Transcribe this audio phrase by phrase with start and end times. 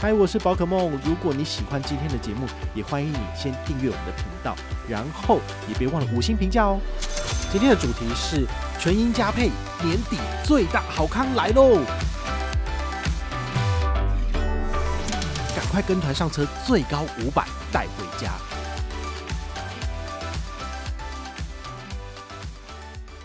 [0.00, 0.96] 嗨，我是宝可梦。
[1.04, 4.54] 如果你喜欢今天的节目，也欢迎你先订阅我们的频道，
[4.88, 6.78] 然后也别忘了五星评价哦。
[7.50, 8.46] 今天的主题是
[8.78, 9.50] 全英加配
[9.82, 11.80] 年底最大好康来喽！
[15.56, 18.30] 赶快跟团上车，最高五百带回家。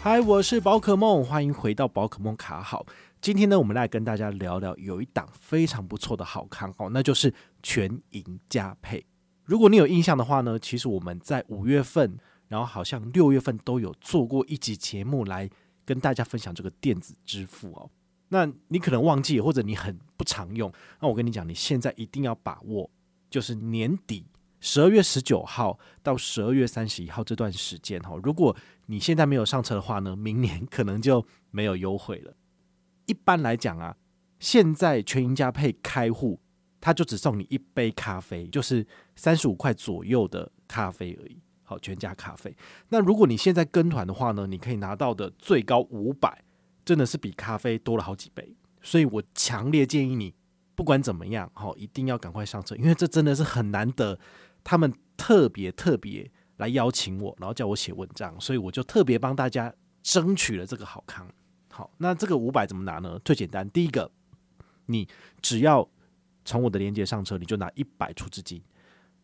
[0.01, 2.83] 嗨，我是宝可梦，欢迎回到宝可梦卡好。
[3.23, 9.05] 今天呢，我们来跟大家聊聊有一档非常不错的好康哦，那就是全英佳配。
[9.45, 12.17] 如果你有印象的话呢，其实我们在五月份，
[12.49, 15.49] 然后好像六月份都有做过一集节目来
[15.85, 17.89] 跟大家分享这个电子支付哦。
[18.27, 22.89] 那你可能忘记，或者你很不常用，那我跟你讲，你现在一定要把握，
[23.29, 24.25] 就是年底。
[24.59, 28.53] 十二月十九号到十二月三十一号这段时间哈，如果
[28.87, 32.33] 你现在没有上车的话呢，明年可能就没有优惠了。
[33.05, 33.95] 一般来讲啊，
[34.39, 36.39] 现在全英佳配开户，
[36.79, 38.85] 他就只送你一杯咖啡，就是
[39.15, 41.41] 三十五块左右的咖啡而已。
[41.63, 42.53] 好，全家咖啡。
[42.89, 46.43] 那如果你现在跟团的话呢，你可以拿到的最高五百，
[46.83, 48.55] 真的是比咖啡多了好几倍。
[48.81, 50.33] 所以我强烈建议你，
[50.75, 54.19] 不管怎么样，好，一定要赶快上车，因为这真的是很难得。
[54.61, 61.25] 他们特别特别来邀请我，然后叫我写文章，所以我就特别帮大家争取了这个好康。
[61.75, 63.19] 好，那这个五百怎么拿呢？
[63.25, 64.11] 最简单，第一个，
[64.85, 65.07] 你
[65.41, 65.89] 只要
[66.45, 68.61] 从我的链接上车，你就拿一百出资金。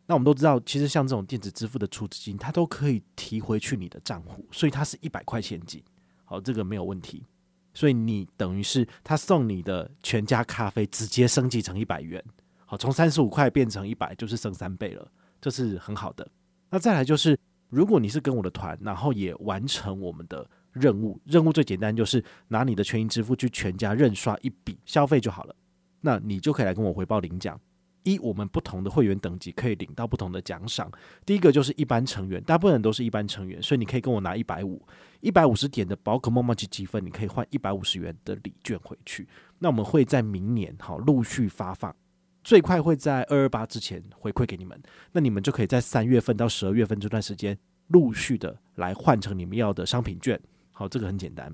[0.07, 5.83] 那我们都知道，其实像这种电子支付的出资金，它都可以提回去你的账户，所以它是一百块现金。
[6.25, 7.23] 好，这个没有问题。
[7.71, 12.21] 所以你等于是他送你的全家咖啡直接升级成一百元。
[12.65, 15.07] 好，从三十五块变成一百，就是升三倍了。
[15.39, 16.27] 这是很好的。
[16.71, 17.39] 那再来就是，
[17.69, 25.55] 如果你是跟我的团，然后也完成我们的任务，任务最简单就是拿你的全银支付去全家认刷一笔消费就好了。
[26.01, 27.59] 那你就可以来跟我回报领奖。
[28.03, 30.89] 一，我们不同的会员等级可以领到不同的奖赏。
[31.25, 34.81] 第一个就是一般成员，大部分人都是一般成员，所以你可以跟我拿一百五，
[35.19, 39.27] 一百五十点的宝可孟麻吉积分，你可以换一百五十元的礼券回去。
[39.59, 41.93] 那我们会在明年好陆续发放。
[42.41, 44.81] 最快会在二二八之前回馈给你们，
[45.11, 47.55] 那你们就可以在三月份到十二月份这段时间
[47.87, 50.39] 陆续的来换成你们要的商品券。
[50.79, 51.53] 好，这个很简单。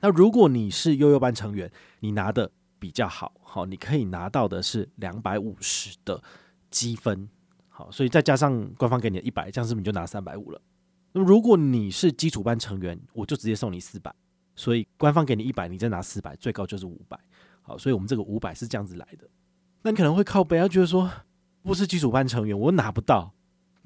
[0.00, 6.22] 那如果你是悠悠班成员，你拿的比较好，好，你可以拿到的是两百五十的
[6.70, 7.26] 积分。
[7.70, 10.60] 好，所以再加上官方给你的一百，这样是不是你就拿三百五了？
[11.12, 14.14] 那么如果你是基础班成员，我就直接送你四百。
[14.54, 17.18] 所以官方给你一百，你再拿四百，最高就是五百。
[17.62, 19.26] 好，所以我们这个五百是这样子来的。
[19.80, 21.10] 那你可能会靠背，他觉得说
[21.62, 23.32] 不是基础班成员，我拿不到。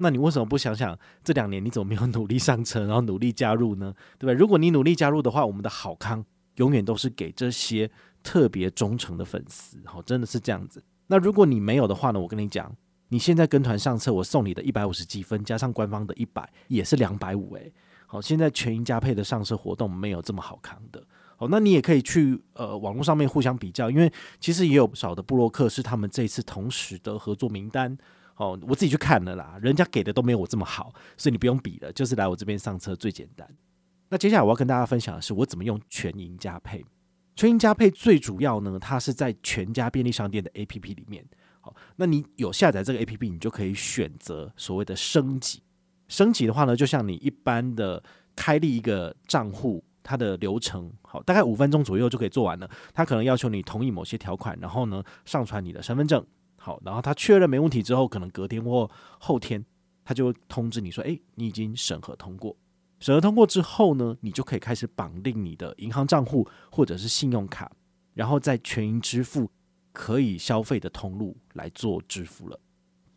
[0.01, 3.93] 那你为什么不想想这两年你怎么没有努力上车，然后努力加入呢？
[4.17, 4.33] 对吧？
[4.33, 6.23] 如果你努力加入的话，我们的好康
[6.55, 7.91] 永远都是给这些
[8.23, 9.77] 特别忠诚的粉丝。
[9.85, 10.81] 好，真的是这样子。
[11.07, 12.19] 那如果你没有的话呢？
[12.19, 12.73] 我跟你讲，
[13.09, 17.53] 你现在跟团上车，我送你的一百五十积分加上官方的一百，也是两百五。
[17.55, 17.73] 诶，
[18.07, 21.03] 好，现在全英加配的上车活动没有这么好康的。
[21.35, 27.97] 好，那你也可以去呃网络上面互相比较，因为其实也有不少的布洛克是他们这一次同时的合作名单。
[28.39, 33.45] 哦，我自己去看了啦，人家给的都没有我这么好，所以你不用比了，就是来我这边上车最简单。
[34.07, 36.83] 那接下来我要跟大家分享的是，我怎么用全银加配。
[37.35, 41.25] 全银加配最主要呢，它是在全家便利商店的 APP 里面。
[41.59, 45.61] 好，那你有下载这个 APP，你就可以选择所谓的升级。
[46.07, 48.01] 升级的话呢，就像你一般的
[48.35, 49.83] 开立一个账户。
[50.01, 52.67] 它的流程好，大概五分钟左右就可以做完了。
[52.93, 56.25] 他可能要求你同意某些条款，然后呢，上传你的身份证，
[56.59, 58.89] 好，然后他确认没问题之后，可能隔天或
[59.19, 59.65] 后天，
[60.03, 62.55] 他就会通知你说，诶，你已经审核通过。
[62.99, 67.71] 审核通过之后呢，你就可以开始绑定你的银行账户或者是信用卡，
[68.13, 69.49] 然后在全银支付
[69.93, 72.59] 可以消费的通路来做支付了。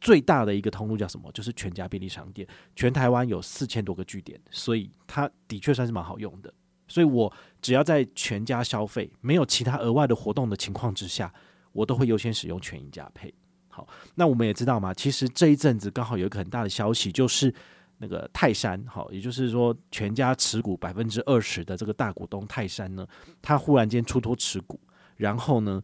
[0.01, 1.31] 最大的一个通路叫什么？
[1.33, 6.53] 就是全家便利商店，全台湾有四千多个据点，所以它的确算是蛮好用的。
[6.89, 11.33] 所以我只要在全家消费，没有其他额外的活动的情况之下，
[11.73, 13.33] 我都会优先使用全英加配。
[13.69, 17.55] 好，那我们也知道嘛，其实这一阵子刚好有一个很大的消息，就是
[17.99, 23.07] 那个泰山，好，也就是说全家持股百分之二十的这个大股东泰山呢，
[23.41, 24.79] 他忽然间出脱持股，
[25.17, 25.81] 然后呢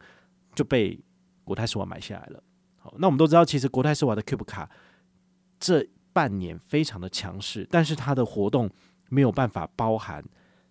[0.55, 1.01] 就被
[1.45, 2.43] 国泰世华买下来了。
[2.77, 4.69] 好，那我们都知道，其实国泰世华的 Cube 卡
[5.59, 8.71] 这半年非常的强势，但是它的活动
[9.09, 10.25] 没有办法包含。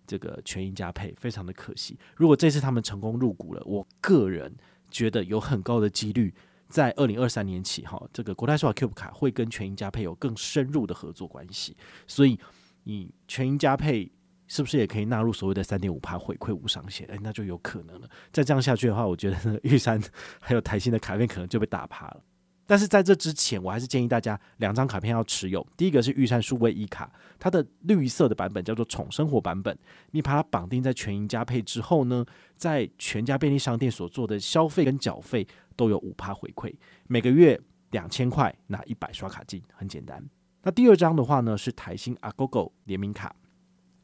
[0.06, 1.98] 这个全英加配非常的可惜。
[2.16, 4.50] 如果这次他们成功入股了，我个人
[4.90, 6.34] 觉得有很高的几率，
[6.68, 11.76] 在二零二三年起，哈，这个国泰世华 Cube 卡会跟全英加配有更深入的合作关系。
[12.06, 12.38] 所以，
[12.84, 14.10] 你全英加配
[14.46, 17.06] 是不是也可以纳入所谓的三点五趴回馈无上限？
[17.08, 18.08] 哎，那就有可能了。
[18.32, 20.00] 再这样下去的话，我觉得玉山
[20.40, 22.22] 还有台新的卡片可能就被打趴了。
[22.68, 25.66] 但是在这之前，我还是建议大家两张卡片要持有。
[25.74, 29.76] 第一个是玉山数位 E 卡，它的绿色的版本叫做宠生活版本。
[30.10, 32.22] 你把它绑定在全盈加配之后呢，
[32.56, 36.70] 在全家便利商店所做的消费跟缴费都有五趴回馈，
[37.06, 37.58] 每个月
[37.92, 40.22] 两千块拿一百刷卡金，很简单。
[40.62, 43.34] 那第二张的话呢，是台新 Agogo 联名卡。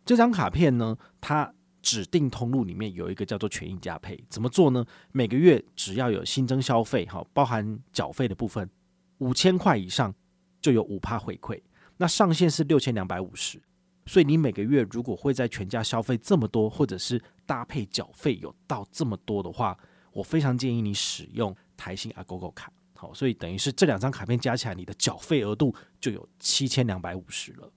[0.07, 1.53] 这张卡片呢，它
[1.85, 4.83] 指定通路里面有一个叫做全益加配，怎么做呢？
[5.13, 8.69] 每个月只要有新增消费，哈，包含缴费的部分，
[9.19, 10.13] 五千块以上
[10.63, 11.61] 就有五趴回馈。
[11.99, 13.61] 那上限是六千两百五十，
[14.07, 19.77] 所以你每个月如果会在全家消费这么多，或者是搭配缴费有到这么多的话，
[20.13, 22.73] 我非常建议你使用台新 Agogo 卡。
[22.95, 27.71] 好，所以等于是这两张卡片加起来，你的缴费额度就有七千两百五十了。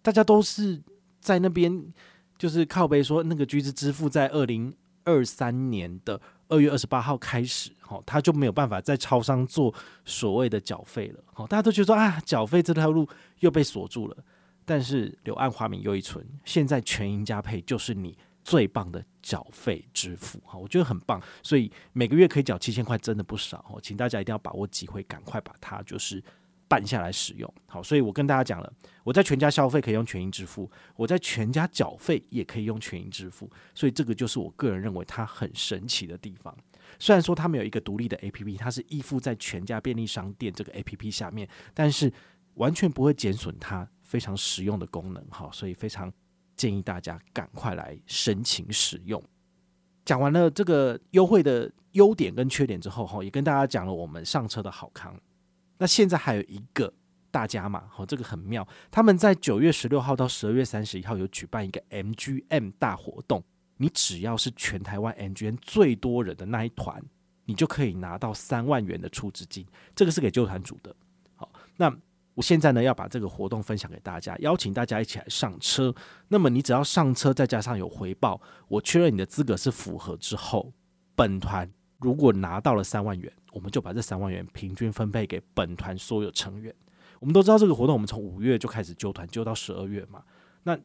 [0.00, 0.82] 大家都是。
[1.22, 1.92] 在那边
[2.40, 9.74] 就是靠背说，那个橘子支付在二零二三年的二月二十八号开始，好，他就没有办法在超商做
[10.06, 11.22] 所谓的缴费了。
[11.34, 13.06] 好，大家都觉得说啊，缴费这条路
[13.40, 14.16] 又被锁住了。
[14.64, 21.20] 但是柳暗花明又一村，现在全盈加配就是你最棒的缴费支付，哈，我觉得很棒。
[21.42, 26.24] 所以每个月可以缴七千块，真的不少哦，请大家一定要把握机会，赶快把它就是。
[26.70, 28.72] 办下来使用，好，所以我跟大家讲了，
[29.02, 36.56] 我在全家消费可以用全银支付，我在全家缴费也可以用全银支付，所以这个就是我个人认为它很神奇的地方。
[37.00, 42.12] 虽然说它没有一个独立的 APP，它是依附在全家便利商店这个 APP 下面，但是
[42.54, 46.12] 完全不会减损它非常实用的功能，好，所以非常
[46.56, 49.20] 建议大家赶快来申请使用。
[50.04, 55.20] 讲完了这个优惠的优点跟缺点之后，哈，也跟大家讲了我们上车的好康。
[55.80, 56.92] 那现在还有一个
[57.30, 58.66] 大家嘛，好，这个很妙。
[58.90, 63.42] 他们在九月十六号到十二月三十一号有举办一个 MGM 大活动，
[63.78, 67.02] 你只要是全台湾 MGM 最多人的那一团，
[67.46, 69.66] 你就可以拿到三万元的出资金。
[69.96, 70.94] 这个是给旧团组的。
[71.34, 71.90] 好，那
[72.34, 75.94] 我现在呢要把这个活动分享给大家，邀请大家一起来上车。
[76.28, 78.38] 那么你只要上车，再加上有回报，
[78.68, 80.74] 我确认你的资格是符合之后，
[81.14, 83.32] 本团如果拿到了三万元。
[83.52, 86.74] 我们就把这三万元平均分配给本团所有成员。
[87.18, 90.22] 我们都知道这个活动，我们从五月就开始揪团，揪到十二月嘛。
[90.62, 90.78] 那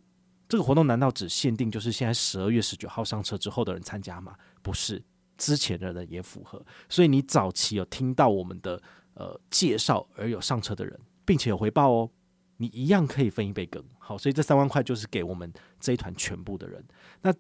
[0.50, 4.36] 这个活动难道只限定就是现在十二月十九号上车之后的人参加吗？
[4.62, 5.02] 不是，
[5.38, 6.62] 之前的人也符合。
[6.90, 8.82] 所以你早期有听到我们的
[9.14, 12.12] 呃介绍而有上车的人，并且有回报哦，
[12.58, 13.82] 你一样可以分一杯羹。
[13.98, 16.84] 好，所以这三万块就是给我们这一团全部的人。
[17.22, 17.34] 那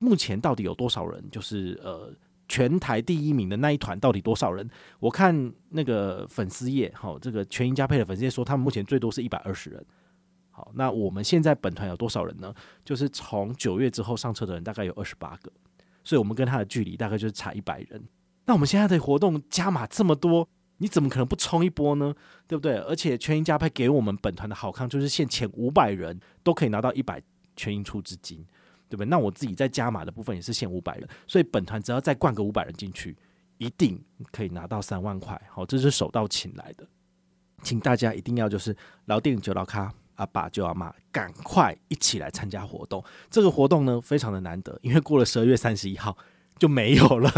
[0.00, 1.30] 目前到底有多少人？
[1.30, 2.12] 就是呃。
[2.48, 4.68] 全台第一名的那一团到底多少人？
[4.98, 9.84] 我看那个粉丝页，好，这个全盈加配的粉丝页说，他们目前最多是一百二十人。
[10.50, 12.52] 好，那我们现在本团有多少人呢？
[12.84, 15.52] 就是从九月之后上车的人大概有二十八个，
[16.02, 18.02] 所以我们跟他的距离大概就是差一百人。
[18.46, 20.48] 那我们现在的活动加码这么多，
[20.78, 22.14] 你怎么可能不冲一波呢？
[22.46, 22.76] 对不对？
[22.78, 27.22] 而且全盈加配给我们本团的好康就是限前五百人都可以拿到一百
[27.54, 28.44] 全盈出资金。
[28.88, 29.06] 对不对？
[29.06, 33.16] 那我自己在加码的部分也是限五百人，所以本团只要再灌个五百人进去，
[33.58, 34.02] 一定
[34.32, 35.40] 可以拿到三万块。
[35.52, 36.86] 好，这是手到擒来的，
[37.62, 38.76] 请大家一定要就是
[39.06, 43.04] 老店就老咖，阿爸就阿妈，赶快一起来参加活动。
[43.30, 46.16] 这个活动呢，非常的难得，因为过了十二月三十一号
[46.58, 47.30] 就没有了。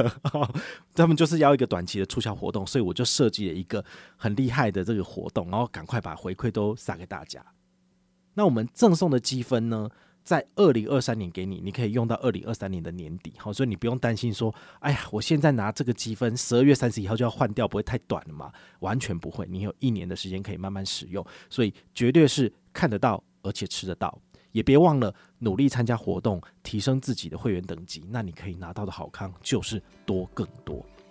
[0.95, 3.85] 他们就是要一个短期的促销活动，所以我就设计了一个
[4.17, 7.45] 很厉害的这个活动，然后赶快把回馈都撒给大家。
[8.35, 9.89] 那我们赠送的积分呢？
[10.23, 18.53] 在二零二三年给你，你可以用到二零二三年的年底，好，所以你不用担心说，哎呀，我现在拿这个积分，十二月三十一号就要换掉，不会太短了吗？
[18.81, 24.17] 完全不会，你有一年的时间可以慢慢使用，所以绝对是看得到而且吃得到，
[24.53, 30.85] 也别忘了努力参加活动，提升自己的会员等级，那你可以拿到的好康就是多更多。